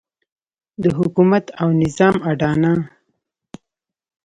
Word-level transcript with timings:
د 0.83 0.85
حکومت 0.97 1.45
او 1.61 1.67
نظام 1.83 2.15
اډانه. 2.31 2.73